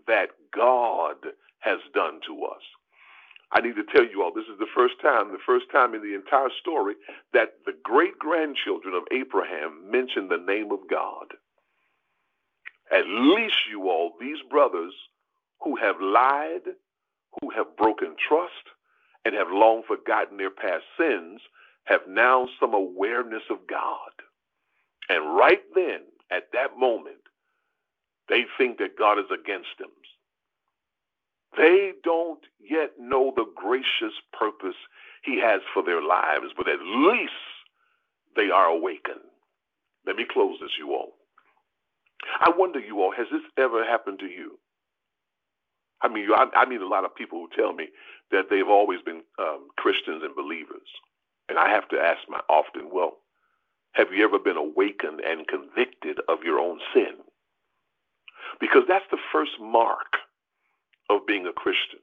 that 0.07 0.29
God 0.55 1.15
has 1.59 1.79
done 1.93 2.21
to 2.27 2.45
us? 2.45 2.61
I 3.51 3.61
need 3.61 3.75
to 3.75 3.83
tell 3.83 4.05
you 4.05 4.21
all, 4.21 4.31
this 4.33 4.45
is 4.51 4.59
the 4.59 4.69
first 4.75 4.95
time, 5.01 5.31
the 5.31 5.39
first 5.45 5.65
time 5.71 5.95
in 5.95 6.01
the 6.01 6.13
entire 6.13 6.49
story 6.61 6.95
that 7.33 7.55
the 7.65 7.73
great 7.83 8.17
grandchildren 8.19 8.93
of 8.93 9.03
Abraham 9.11 9.89
mention 9.89 10.27
the 10.27 10.37
name 10.37 10.71
of 10.71 10.79
God. 10.89 11.33
At 12.91 13.07
least 13.07 13.57
you 13.71 13.89
all, 13.89 14.13
these 14.19 14.37
brothers 14.49 14.93
who 15.61 15.75
have 15.77 15.95
lied, 16.01 16.75
who 17.41 17.49
have 17.51 17.75
broken 17.77 18.15
trust, 18.27 18.53
and 19.25 19.35
have 19.35 19.47
long 19.51 19.83
forgotten 19.87 20.37
their 20.37 20.51
past 20.51 20.83
sins, 20.97 21.41
have 21.85 22.01
now 22.07 22.47
some 22.59 22.73
awareness 22.73 23.43
of 23.49 23.57
God. 23.69 24.13
And 25.09 25.35
right 25.35 25.61
then, 25.73 26.01
at 26.31 26.49
that 26.53 26.77
moment, 26.77 27.17
they 28.29 28.45
think 28.57 28.77
that 28.77 28.97
God 28.97 29.17
is 29.17 29.25
against 29.33 29.69
them. 29.79 29.89
They 31.57 31.93
don't 32.03 32.41
yet 32.59 32.91
know 32.99 33.33
the 33.35 33.45
gracious 33.55 34.13
purpose 34.33 34.75
he 35.23 35.39
has 35.41 35.61
for 35.73 35.83
their 35.83 36.01
lives, 36.01 36.47
but 36.57 36.69
at 36.69 36.79
least 36.81 37.33
they 38.35 38.49
are 38.51 38.67
awakened. 38.67 39.21
Let 40.05 40.15
me 40.15 40.25
close 40.29 40.57
this, 40.61 40.71
you 40.77 40.91
all. 40.93 41.13
I 42.39 42.49
wonder, 42.49 42.79
you 42.79 43.01
all, 43.01 43.11
has 43.13 43.27
this 43.31 43.41
ever 43.57 43.83
happened 43.85 44.19
to 44.19 44.27
you? 44.27 44.59
I 46.01 46.07
mean, 46.07 46.27
I, 46.33 46.47
I 46.55 46.65
meet 46.65 46.81
a 46.81 46.87
lot 46.87 47.05
of 47.05 47.15
people 47.15 47.39
who 47.39 47.61
tell 47.61 47.73
me 47.73 47.89
that 48.31 48.45
they've 48.49 48.67
always 48.67 49.01
been 49.01 49.21
um, 49.39 49.67
Christians 49.77 50.23
and 50.23 50.35
believers. 50.35 50.87
And 51.49 51.57
I 51.57 51.69
have 51.69 51.87
to 51.89 51.99
ask 51.99 52.19
my 52.29 52.41
often, 52.49 52.89
well, 52.91 53.17
have 53.93 54.13
you 54.13 54.23
ever 54.23 54.39
been 54.39 54.57
awakened 54.57 55.21
and 55.21 55.47
convicted 55.47 56.19
of 56.29 56.43
your 56.43 56.59
own 56.59 56.79
sin? 56.93 57.15
Because 58.59 58.83
that's 58.87 59.05
the 59.11 59.17
first 59.31 59.53
mark 59.59 60.17
of 61.09 61.27
being 61.27 61.47
a 61.47 61.53
Christian. 61.53 61.99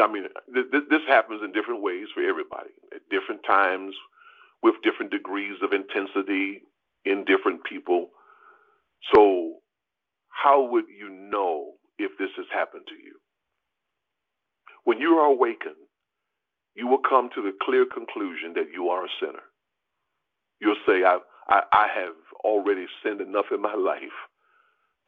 I 0.00 0.06
mean, 0.12 0.24
th- 0.54 0.70
th- 0.72 0.84
this 0.90 1.02
happens 1.08 1.42
in 1.44 1.52
different 1.52 1.82
ways 1.82 2.06
for 2.14 2.22
everybody, 2.22 2.70
at 2.94 3.02
different 3.10 3.42
times, 3.46 3.94
with 4.62 4.74
different 4.84 5.12
degrees 5.12 5.56
of 5.62 5.72
intensity 5.72 6.62
in 7.04 7.24
different 7.26 7.64
people. 7.64 8.10
So, 9.14 9.56
how 10.30 10.62
would 10.70 10.86
you 10.88 11.10
know 11.10 11.74
if 11.98 12.12
this 12.18 12.30
has 12.36 12.46
happened 12.52 12.84
to 12.88 12.94
you? 12.94 13.16
When 14.84 15.00
you 15.00 15.14
are 15.18 15.26
awakened, 15.26 15.76
you 16.76 16.88
will 16.88 17.02
come 17.08 17.30
to 17.34 17.42
the 17.42 17.52
clear 17.62 17.86
conclusion 17.86 18.54
that 18.54 18.72
you 18.72 18.88
are 18.90 19.04
a 19.04 19.08
sinner. 19.20 19.44
You'll 20.60 20.76
say, 20.88 21.04
I, 21.04 21.18
I, 21.48 21.62
I 21.72 21.88
have 21.94 22.16
already 22.44 22.86
sinned 23.04 23.20
enough 23.20 23.46
in 23.52 23.62
my 23.62 23.74
life 23.74 24.16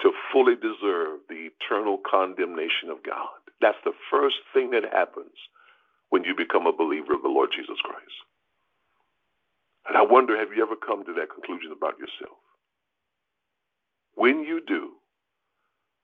to 0.03 0.13
fully 0.33 0.57
deserve 0.57 1.21
the 1.29 1.51
eternal 1.51 1.99
condemnation 2.09 2.91
of 2.91 3.03
God. 3.05 3.29
That's 3.61 3.79
the 3.85 3.93
first 4.11 4.37
thing 4.55 4.71
that 4.71 4.85
happens 4.93 5.35
when 6.09 6.25
you 6.25 6.35
become 6.35 6.67
a 6.67 6.73
believer 6.77 7.15
of 7.15 7.23
the 7.23 7.29
Lord 7.29 7.51
Jesus 7.55 7.79
Christ. 7.85 8.19
And 9.89 9.97
I 9.97 10.03
wonder, 10.03 10.37
have 10.39 10.53
you 10.57 10.63
ever 10.63 10.77
come 10.77 11.05
to 11.05 11.15
that 11.15 11.31
conclusion 11.33 11.73
about 11.73 11.99
yourself? 11.99 12.39
When 14.15 14.43
you 14.45 14.61
do, 14.67 14.93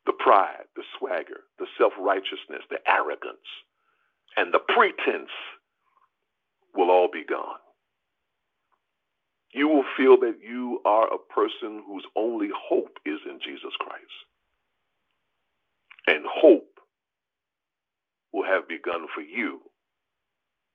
the 0.06 0.12
pride, 0.12 0.64
the 0.76 0.84
swagger, 0.98 1.40
the 1.58 1.66
self 1.78 1.92
righteousness, 1.98 2.62
the 2.70 2.78
arrogance, 2.88 3.48
and 4.36 4.52
the 4.52 4.60
pretense 4.60 5.30
will 6.74 6.90
all 6.90 7.08
be 7.12 7.24
gone 7.24 7.58
you 9.56 9.68
will 9.68 9.84
feel 9.96 10.18
that 10.20 10.36
you 10.46 10.80
are 10.84 11.08
a 11.12 11.18
person 11.34 11.82
whose 11.88 12.04
only 12.16 12.50
hope 12.54 12.98
is 13.06 13.20
in 13.26 13.40
Jesus 13.44 13.72
Christ. 13.80 14.16
And 16.06 16.24
hope 16.28 16.80
will 18.32 18.44
have 18.44 18.68
begun 18.68 19.06
for 19.14 19.22
you 19.22 19.60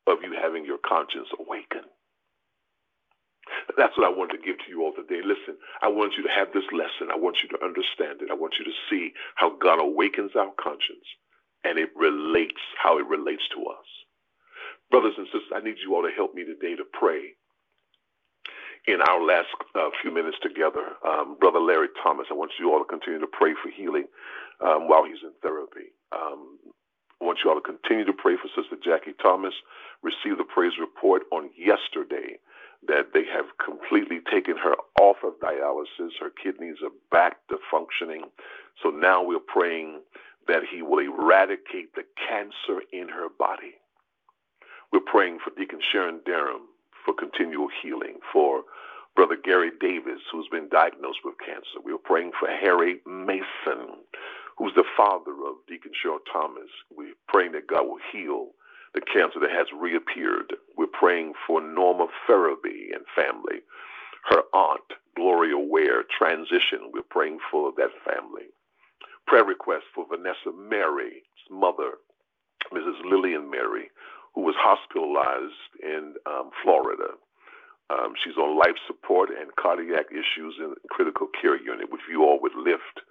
of 0.08 0.20
you 0.24 0.34
having 0.42 0.66
your 0.66 0.80
conscience 0.80 1.30
awakened. 1.40 1.86
That's 3.78 3.98
what 3.98 4.08
I 4.08 4.18
want 4.18 4.32
to 4.32 4.38
give 4.38 4.58
to 4.60 4.70
you 4.70 4.84
all 4.84 4.94
today. 4.94 5.22
Listen, 5.26 5.58
I 5.82 5.90
want 5.90 6.14
you 6.18 6.24
to 6.24 6.30
have 6.30 6.50
this 6.54 6.66
lesson. 6.74 7.12
I 7.14 7.18
want 7.18 7.38
you 7.44 7.50
to 7.50 7.64
understand 7.64 8.22
it. 8.22 8.32
I 8.32 8.36
want 8.36 8.56
you 8.60 8.66
to 8.66 8.78
see 8.90 9.14
how 9.36 9.58
God 9.58 9.80
awakens 9.82 10.32
our 10.36 10.52
conscience 10.60 11.06
and 11.64 11.78
it 11.80 11.90
relates, 11.96 12.62
how 12.82 12.98
it 13.00 13.08
relates 13.08 13.44
to 13.56 13.66
us. 13.68 13.88
Brothers 14.92 15.16
and 15.18 15.28
sisters, 15.28 15.52
I 15.56 15.62
need 15.62 15.78
you 15.84 15.96
all 15.96 16.04
to 16.04 16.12
help 16.16 16.36
me 16.36 16.46
today 16.46 16.76
to 16.76 16.86
pray 16.94 17.36
in 18.88 19.02
our 19.02 19.22
last 19.24 19.48
uh, 19.76 19.90
few 20.02 20.12
minutes 20.12 20.38
together. 20.42 20.98
Um, 21.06 21.38
Brother 21.40 21.60
Larry 21.60 21.90
Thomas, 22.04 22.28
I 22.32 22.34
want 22.34 22.52
you 22.60 22.72
all 22.72 22.80
to 22.80 22.86
continue 22.86 23.20
to 23.20 23.28
pray 23.28 23.54
for 23.62 23.70
healing 23.70 24.06
um, 24.60 24.88
while 24.88 25.04
he's 25.06 25.22
in 25.24 25.32
therapy. 25.42 25.94
Um, 26.12 26.58
I 27.22 27.26
want 27.26 27.40
you 27.44 27.52
all 27.52 27.62
to 27.62 27.62
continue 27.62 28.06
to 28.06 28.14
pray 28.14 28.36
for 28.36 28.50
Sister 28.50 28.78
Jackie 28.84 29.14
Thomas. 29.22 29.54
Received 30.02 30.40
the 30.40 30.44
praise 30.44 30.74
report 30.80 31.24
on 31.32 31.52
yesterday 31.56 32.40
that 32.88 33.14
they 33.14 33.24
have 33.32 33.46
completely 33.64 34.20
taken 34.32 34.58
her 34.58 34.74
off 35.00 35.18
of 35.24 35.34
dialysis. 35.40 36.18
Her 36.20 36.32
kidneys 36.32 36.78
are 36.84 36.90
back 37.12 37.38
to 37.50 37.58
functioning. 37.70 38.24
So 38.82 38.90
now 38.90 39.24
we're 39.24 39.40
praying 39.40 40.02
that 40.48 40.64
he 40.74 40.82
will 40.82 41.00
eradicate 41.00 41.94
the 41.94 42.04
cancer 42.28 42.82
in 42.92 43.10
her 43.10 43.30
body. 43.38 43.78
We're 44.92 45.06
praying 45.06 45.38
for 45.44 45.52
Deacon 45.56 45.80
Sharon 45.92 46.22
Durham 46.26 46.71
for 47.06 47.14
continual 47.14 47.68
healing, 47.82 48.18
for 48.32 48.64
Brother 49.16 49.38
Gary 49.42 49.72
Davis, 49.80 50.22
who's 50.32 50.48
been 50.52 50.70
diagnosed 50.70 51.20
with 51.24 51.36
cancer. 51.46 51.80
We 51.84 51.94
are 51.94 51.98
praying 51.98 52.32
for 52.40 52.48
Harry 52.48 53.02
Mason, 53.06 54.04
who's 54.58 54.74
the 54.76 54.86
father 54.96 55.32
of 55.32 55.56
Deacon 55.68 55.92
Cheryl 55.92 56.20
Thomas. 56.32 56.70
We're 56.96 57.14
praying 57.28 57.54
that 57.54 57.68
God 57.68 57.88
will 57.88 58.00
heal 58.12 58.50
the 58.94 59.02
cancer 59.02 59.40
that 59.40 59.52
has 59.52 59.68
reappeared. 59.78 60.54
We're 60.78 60.88
praying 60.88 61.34
for 61.48 61.62
Norma 61.62 62.08
Ferraby 62.28 62.92
and 62.94 63.06
family. 63.16 63.62
Her 64.30 64.44
aunt, 64.54 64.84
Gloria 65.16 65.58
Ware, 65.58 66.04
transition. 66.18 66.92
We're 66.94 67.02
praying 67.10 67.40
for 67.50 67.72
that 67.78 67.92
family. 68.06 68.48
Prayer 69.28 69.46
request 69.46 69.86
for 69.96 70.06
Vanessa 70.10 70.52
Mary's 70.56 71.24
mother, 71.50 71.94
Mrs. 72.74 73.04
Lillian 73.06 73.50
Mary, 73.50 73.90
who 74.34 74.42
was 74.42 74.56
hospitalized 74.58 75.72
in 75.84 76.16
um, 76.26 76.50
Florida. 76.64 77.16
Um, 77.90 78.14
she's 78.24 78.38
on 78.38 78.58
life 78.58 78.80
support 78.88 79.30
and 79.30 79.56
cardiac 79.56 80.06
issues 80.12 80.56
in 80.60 80.76
critical 80.90 81.28
care 81.42 81.62
unit, 81.62 81.92
which 81.92 82.02
you 82.10 82.24
all 82.24 82.40
would 82.42 82.56
lift 82.56 83.02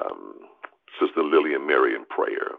um, 0.00 0.40
Sister 1.00 1.22
Lillian 1.22 1.66
Mary 1.66 1.94
in 1.94 2.04
prayer. 2.06 2.56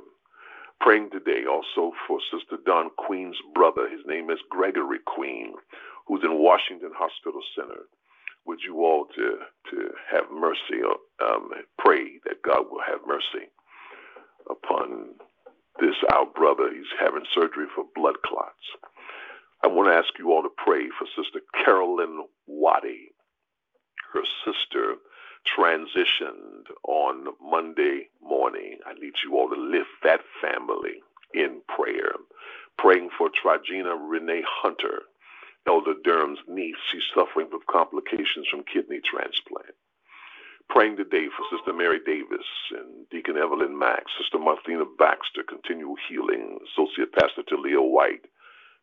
Praying 0.80 1.10
today 1.12 1.46
also 1.50 1.94
for 2.08 2.20
Sister 2.32 2.58
Dawn 2.63 2.92
Queen's 2.98 3.38
brother. 3.56 3.89
His 3.89 4.06
name 4.06 4.30
is 4.30 4.38
Gregory 4.50 5.00
Queen, 5.08 5.54
who's 6.06 6.22
in 6.24 6.38
Washington 6.38 6.92
Hospital 6.96 7.42
Center. 7.56 7.82
Would 8.46 8.60
you 8.63 8.86
all 8.86 9.08
to 9.16 9.39
to 9.72 9.89
have 10.10 10.25
mercy, 10.32 10.80
um, 11.20 11.50
pray 11.80 12.20
that 12.25 12.44
God 12.44 12.70
will 12.70 12.82
have 12.86 13.01
mercy 13.08 13.50
upon 14.50 15.16
this 15.79 15.96
our 16.13 16.25
brother. 16.25 16.72
He's 16.74 16.86
having 17.00 17.24
surgery 17.34 17.67
for 17.75 17.86
blood 17.96 18.22
clots. 18.25 18.53
I 19.63 19.67
want 19.67 19.89
to 19.89 19.96
ask 19.96 20.10
you 20.19 20.31
all 20.31 20.43
to 20.43 20.50
pray 20.57 20.88
for 20.98 21.07
Sister 21.15 21.41
Carolyn 21.65 22.25
Waddy. 22.48 23.10
Her 24.13 24.24
sister 24.46 24.96
transitioned 25.57 26.67
on 26.88 27.27
Monday 27.41 28.10
morning. 28.22 28.79
I 28.86 28.93
need 28.93 29.13
you 29.24 29.36
all 29.38 29.50
to 29.50 29.60
lift 29.60 29.89
that 30.03 30.22
family 30.41 31.01
in 31.34 31.62
prayer. 31.67 32.13
Praying 32.77 33.10
for 33.17 33.29
Trigina 33.29 33.96
Renee 34.00 34.43
Hunter, 34.48 35.01
Elder 35.67 35.96
Durham's 36.03 36.39
niece. 36.48 36.75
She's 36.91 37.01
suffering 37.15 37.48
from 37.50 37.62
complications 37.69 38.48
from 38.50 38.63
kidney 38.72 39.01
transplant. 39.03 39.75
Praying 40.77 40.98
today 40.98 41.25
for 41.36 41.41
Sister 41.50 41.74
Mary 41.74 41.98
Davis 42.05 42.46
and 42.69 43.10
Deacon 43.10 43.36
Evelyn 43.36 43.79
Max, 43.79 44.12
Sister 44.22 44.38
Martina 44.38 44.86
Baxter, 44.86 45.41
continual 45.41 45.96
healing, 46.07 46.60
Associate 46.69 47.12
Pastor 47.13 47.41
Talia 47.41 47.81
White, 47.81 48.29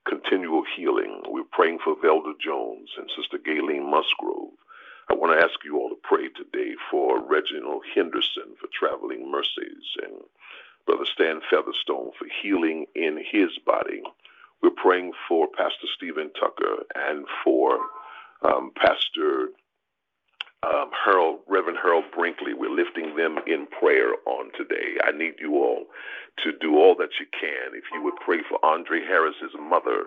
continual 0.04 0.64
healing. 0.76 1.22
We're 1.28 1.46
praying 1.52 1.78
for 1.84 1.94
Velda 1.94 2.34
Jones 2.40 2.90
and 2.98 3.08
Sister 3.14 3.38
Gayleen 3.38 3.88
Musgrove. 3.88 4.58
I 5.08 5.14
want 5.14 5.38
to 5.38 5.44
ask 5.46 5.54
you 5.64 5.78
all 5.78 5.88
to 5.88 5.94
pray 6.02 6.26
today 6.34 6.74
for 6.90 7.22
Reginald 7.22 7.84
Henderson 7.94 8.58
for 8.58 8.66
traveling 8.74 9.30
mercies 9.30 9.86
and 10.02 10.18
Brother 10.86 11.06
Stan 11.06 11.42
Featherstone 11.48 12.10
for 12.18 12.26
healing 12.42 12.86
in 12.96 13.22
his 13.22 13.50
body. 13.64 14.02
We're 14.64 14.74
praying 14.74 15.12
for 15.28 15.46
Pastor 15.46 15.86
Stephen 15.94 16.32
Tucker 16.34 16.90
and 16.96 17.24
for 17.44 17.78
um, 18.42 18.72
Pastor 18.74 19.50
um, 20.64 20.90
Harold, 21.04 21.40
Reverend 21.48 21.78
Harold 21.82 22.04
Brinkley. 22.16 22.54
We're 22.54 22.74
lifting 22.74 23.16
them 23.16 23.38
in 23.46 23.66
prayer 23.78 24.14
on 24.26 24.50
today. 24.56 24.96
I 25.04 25.12
need 25.12 25.34
you 25.38 25.56
all 25.56 25.84
to 26.44 26.52
do 26.60 26.76
all 26.76 26.96
that 26.96 27.10
you 27.20 27.26
can. 27.38 27.74
If 27.76 27.84
you 27.92 28.02
would 28.02 28.16
pray 28.24 28.38
for 28.48 28.64
Andre 28.64 29.00
Harris's 29.00 29.54
mother, 29.60 30.06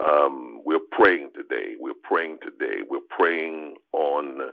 um, 0.00 0.62
we're 0.64 0.86
praying 0.92 1.30
today. 1.34 1.74
We're 1.78 1.98
praying 2.02 2.38
today. 2.42 2.82
We're 2.88 3.06
praying 3.10 3.76
on 3.92 4.52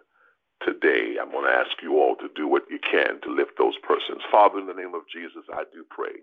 today. 0.65 1.15
I'm 1.21 1.31
going 1.31 1.45
to 1.45 1.57
ask 1.57 1.71
you 1.81 1.97
all 1.99 2.15
to 2.17 2.29
do 2.35 2.47
what 2.47 2.63
you 2.69 2.79
can 2.79 3.21
to 3.21 3.31
lift 3.33 3.51
those 3.57 3.75
persons. 3.87 4.21
Father, 4.31 4.59
in 4.59 4.67
the 4.67 4.73
name 4.73 4.95
of 4.95 5.03
Jesus, 5.13 5.43
I 5.53 5.63
do 5.73 5.85
pray. 5.89 6.21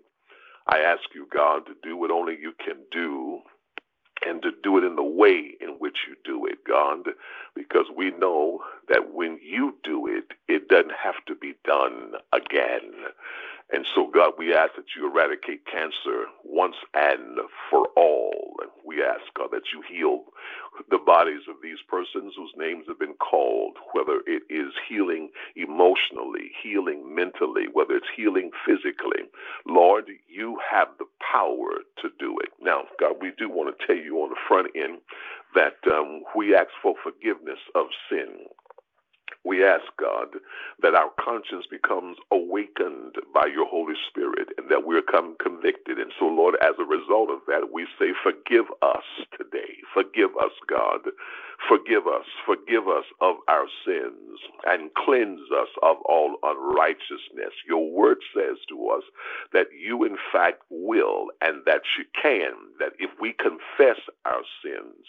I 0.67 0.79
ask 0.79 1.03
you, 1.15 1.27
God, 1.33 1.65
to 1.67 1.73
do 1.81 1.97
what 1.97 2.11
only 2.11 2.37
you 2.39 2.53
can 2.63 2.77
do 2.91 3.39
and 4.25 4.41
to 4.41 4.51
do 4.63 4.77
it 4.77 4.83
in 4.83 4.95
the 4.95 5.03
way 5.03 5.55
in 5.61 5.69
which 5.79 5.97
you 6.07 6.15
do 6.25 6.45
it, 6.45 6.59
God, 6.67 6.99
because 7.55 7.85
we 7.95 8.11
know 8.11 8.59
that 8.89 9.13
when 9.13 9.39
you 9.43 9.75
do 9.83 10.07
it, 10.07 10.33
it 10.47 10.69
doesn't 10.69 10.93
have 11.03 11.23
to 11.27 11.35
be 11.35 11.55
done 11.65 12.13
again. 12.33 13.05
And 13.73 13.85
so, 13.95 14.07
God, 14.13 14.33
we 14.37 14.53
ask 14.53 14.75
that 14.75 14.95
you 14.95 15.09
eradicate 15.09 15.65
cancer 15.65 16.25
once 16.45 16.75
and 16.93 17.39
for 17.69 17.87
all. 17.97 18.55
We 18.85 19.03
ask, 19.03 19.23
God, 19.37 19.49
that 19.51 19.73
you 19.73 19.81
heal 19.89 20.25
the 20.89 20.99
bodies 20.99 21.41
of 21.49 21.57
these 21.63 21.79
persons 21.89 22.33
whose 22.37 22.53
names 22.57 22.85
have 22.87 22.99
been 22.99 23.15
called, 23.15 23.77
whether 23.93 24.21
it 24.27 24.43
is 24.49 24.73
healing 24.87 25.31
emotionally, 25.55 26.51
healing 26.63 27.13
mentally, 27.15 27.65
whether 27.73 27.95
it's 27.95 28.07
healing 28.15 28.51
physically. 28.65 29.23
Lord, 29.65 30.05
you 30.29 30.59
have 30.71 30.89
the 30.99 31.07
power 31.19 31.71
to 32.01 32.09
do 32.19 32.37
it. 32.39 32.51
Now, 32.61 32.83
God, 32.99 33.15
we 33.21 33.31
do 33.37 33.49
want 33.49 33.75
to 33.77 33.87
tell 33.87 33.97
you 33.97 34.17
on 34.19 34.29
the 34.29 34.37
front 34.47 34.69
end 34.75 34.99
that 35.55 35.77
um, 35.91 36.23
we 36.35 36.55
ask 36.55 36.69
for 36.83 36.95
forgiveness 37.03 37.59
of 37.75 37.87
sin 38.09 38.47
we 39.47 39.63
ask, 39.63 39.85
God, 39.99 40.27
that 40.81 40.93
our 40.93 41.11
conscience 41.19 41.65
becomes 41.71 42.17
awakened 42.31 43.15
by 43.33 43.47
your 43.47 43.65
Holy 43.65 43.95
Spirit 44.09 44.49
and 44.57 44.69
that 44.69 44.85
we're 44.85 45.01
come 45.01 45.35
convicted. 45.41 45.97
And 45.97 46.11
so, 46.19 46.25
Lord, 46.25 46.55
as 46.61 46.75
a 46.79 46.85
result 46.85 47.29
of 47.31 47.39
that, 47.47 47.71
we 47.71 47.87
say, 47.97 48.11
forgive 48.21 48.65
us 48.81 49.07
today. 49.37 49.79
Forgive 49.93 50.31
us, 50.37 50.51
God. 50.67 51.07
Forgive 51.69 52.07
us. 52.07 52.25
Forgive 52.45 52.87
us 52.87 53.05
of 53.21 53.37
our 53.47 53.65
sins 53.85 54.39
and 54.67 54.93
cleanse 54.95 55.41
us 55.51 55.69
of 55.83 55.97
all 56.05 56.35
unrighteousness. 56.43 57.53
Your 57.67 57.89
word 57.91 58.17
says 58.35 58.57
to 58.69 58.89
us 58.89 59.03
that 59.53 59.67
you, 59.77 60.03
in 60.03 60.17
fact, 60.33 60.63
will 60.69 61.27
and 61.41 61.63
that 61.65 61.81
you 61.97 62.05
can, 62.21 62.53
that 62.79 62.93
if 62.99 63.11
we 63.21 63.33
confess 63.33 63.99
our 64.25 64.43
sins, 64.63 65.05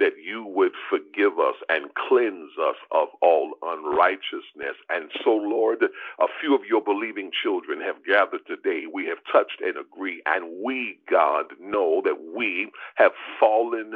that 0.00 0.14
you 0.24 0.44
would 0.46 0.72
forgive 0.90 1.38
us 1.38 1.56
and 1.68 1.86
cleanse 2.08 2.52
us 2.60 2.76
of 2.92 3.08
all 3.22 3.52
unrighteousness. 3.62 4.76
And 4.90 5.10
so, 5.24 5.32
Lord, 5.36 5.82
a 5.84 6.26
few 6.40 6.54
of 6.54 6.62
your 6.68 6.82
believing 6.82 7.30
children 7.42 7.80
have 7.82 8.04
gathered 8.06 8.46
today. 8.46 8.84
We 8.92 9.06
have 9.06 9.18
touched 9.32 9.60
and 9.62 9.76
agreed, 9.76 10.22
and 10.26 10.62
we, 10.64 10.98
God, 11.10 11.46
know 11.60 12.02
that 12.04 12.18
we 12.36 12.70
have 12.96 13.12
fallen 13.40 13.92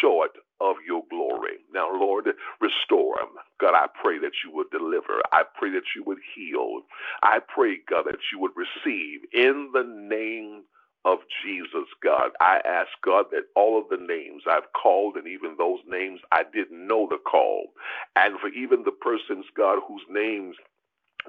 short 0.00 0.32
of 0.60 0.76
your 0.86 1.02
glory. 1.10 1.58
Now, 1.72 1.90
Lord, 1.92 2.26
restore 2.60 3.16
them. 3.18 3.36
God, 3.60 3.74
I 3.74 3.86
pray 4.02 4.18
that 4.20 4.32
you 4.44 4.52
would 4.54 4.70
deliver. 4.70 5.20
I 5.32 5.42
pray 5.58 5.70
that 5.72 5.94
you 5.96 6.04
would 6.06 6.18
heal. 6.34 6.82
I 7.22 7.40
pray, 7.40 7.78
God, 7.88 8.04
that 8.06 8.20
you 8.32 8.40
would 8.40 8.52
receive 8.56 9.22
in 9.32 9.70
the 9.74 9.84
name 9.84 10.64
of 11.04 11.18
Jesus, 11.44 11.88
God. 12.02 12.30
I 12.40 12.60
ask 12.64 12.88
God 13.04 13.26
that 13.32 13.44
all 13.56 13.78
of 13.78 13.88
the 13.90 14.04
names 14.04 14.42
I've 14.50 14.72
called 14.80 15.16
and 15.16 15.26
even 15.28 15.56
those 15.58 15.80
names 15.88 16.20
I 16.32 16.44
didn't 16.52 16.86
know 16.86 17.08
to 17.08 17.18
call, 17.18 17.68
and 18.16 18.38
for 18.40 18.48
even 18.48 18.84
the 18.84 18.92
persons, 18.92 19.46
God, 19.56 19.80
whose 19.88 20.02
names 20.10 20.56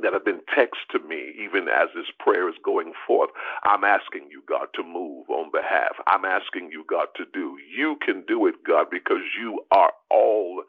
that 0.01 0.13
have 0.13 0.25
been 0.25 0.41
text 0.55 0.81
to 0.91 0.99
me, 0.99 1.34
even 1.39 1.67
as 1.69 1.89
this 1.95 2.08
prayer 2.19 2.49
is 2.49 2.55
going 2.63 2.93
forth. 3.08 3.29
I'm 3.63 3.84
asking 3.84 4.29
you, 4.31 4.43
God, 4.47 4.67
to 4.75 4.84
move 4.84 5.29
on 5.29 5.51
behalf. 5.51 5.93
I'm 6.08 6.25
asking 6.25 6.69
you, 6.71 6.86
God, 6.89 7.08
to 7.17 7.25
do. 7.34 7.58
You 7.75 7.97
can 8.05 8.23
do 8.27 8.47
it, 8.47 8.55
God, 8.65 8.88
because 8.91 9.23
you 9.39 9.62
are 9.71 9.93
all 10.12 10.63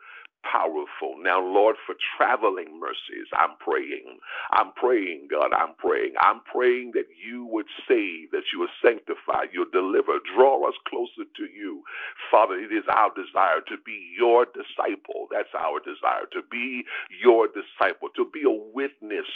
powerful. 0.53 1.17
Now, 1.23 1.41
Lord, 1.43 1.77
for 1.87 1.95
traveling 2.17 2.81
mercies, 2.81 3.29
I'm 3.35 3.57
praying. 3.61 4.19
I'm 4.53 4.73
praying, 4.75 5.29
God, 5.31 5.53
I'm 5.53 5.75
praying. 5.79 6.15
I'm 6.21 6.41
praying 6.53 6.93
that 6.95 7.07
you 7.17 7.47
would 7.47 7.67
save, 7.89 8.31
that 8.33 8.45
you 8.53 8.61
would 8.61 8.75
sanctify, 8.85 9.47
you 9.53 9.61
would 9.61 9.73
deliver, 9.73 10.19
draw 10.37 10.69
us 10.69 10.75
closer 10.89 11.25
to 11.37 11.45
you. 11.45 11.83
Father, 12.31 12.55
it 12.55 12.73
is 12.73 12.85
our 12.91 13.11
desire 13.15 13.61
to 13.69 13.77
be 13.85 14.15
your 14.19 14.47
disciple. 14.47 15.29
That's 15.31 15.53
our 15.59 15.81
desire, 15.81 16.27
to 16.33 16.43
be 16.51 16.85
your 17.23 17.49
disciple, 17.49 18.09
to 18.17 18.29
be 18.33 18.43
a 18.47 18.51
witness 18.75 19.27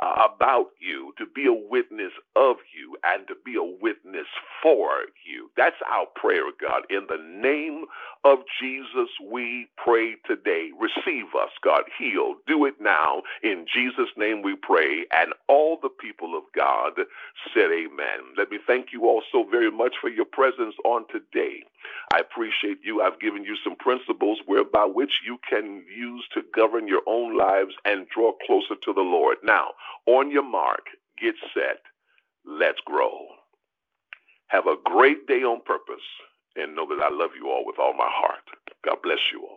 uh, 0.00 0.28
about 0.34 0.70
you, 0.80 1.12
to 1.18 1.26
be 1.34 1.46
a 1.46 1.52
witness 1.70 2.12
of 2.36 2.56
you, 2.74 2.96
and 3.04 3.26
to 3.28 3.34
be 3.44 3.56
a 3.56 3.64
witness 3.82 4.26
for 4.62 4.90
you. 5.26 5.50
That's 5.56 5.76
our 5.92 6.06
prayer, 6.16 6.50
God. 6.60 6.82
In 6.90 7.06
the 7.08 7.22
name 7.22 7.84
of 8.24 8.38
Jesus, 8.60 9.10
we 9.30 9.68
pray 9.76 10.16
today 10.26 10.55
today. 10.56 10.70
Receive 10.80 11.26
us, 11.40 11.50
God. 11.62 11.84
Heal. 11.98 12.36
Do 12.46 12.64
it 12.64 12.74
now. 12.80 13.22
In 13.42 13.66
Jesus' 13.72 14.10
name 14.16 14.42
we 14.42 14.56
pray. 14.56 15.04
And 15.12 15.32
all 15.48 15.78
the 15.82 15.88
people 15.88 16.36
of 16.36 16.44
God 16.54 16.92
said, 17.54 17.70
Amen. 17.72 18.34
Let 18.36 18.50
me 18.50 18.58
thank 18.66 18.88
you 18.92 19.04
all 19.06 19.22
so 19.32 19.44
very 19.50 19.70
much 19.70 19.94
for 20.00 20.08
your 20.10 20.24
presence 20.26 20.74
on 20.84 21.04
today. 21.12 21.62
I 22.14 22.20
appreciate 22.20 22.78
you. 22.84 23.02
I've 23.02 23.20
given 23.20 23.44
you 23.44 23.56
some 23.64 23.76
principles 23.76 24.38
whereby 24.46 24.84
which 24.86 25.20
you 25.26 25.38
can 25.48 25.84
use 25.96 26.24
to 26.34 26.42
govern 26.54 26.88
your 26.88 27.02
own 27.06 27.36
lives 27.36 27.74
and 27.84 28.08
draw 28.08 28.32
closer 28.46 28.74
to 28.82 28.92
the 28.92 29.00
Lord. 29.02 29.38
Now, 29.44 29.70
on 30.06 30.30
your 30.30 30.44
mark, 30.44 30.86
get 31.20 31.34
set. 31.54 31.80
Let's 32.46 32.80
grow. 32.86 33.26
Have 34.48 34.66
a 34.66 34.76
great 34.84 35.26
day 35.26 35.42
on 35.42 35.62
purpose 35.64 36.04
and 36.56 36.76
know 36.76 36.86
that 36.88 37.02
I 37.02 37.10
love 37.14 37.30
you 37.40 37.50
all 37.50 37.66
with 37.66 37.78
all 37.80 37.94
my 37.94 38.08
heart. 38.08 38.42
God 38.84 38.98
bless 39.02 39.18
you 39.32 39.42
all. 39.42 39.55